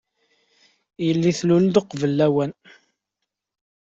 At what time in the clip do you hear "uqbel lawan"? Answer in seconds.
1.81-2.51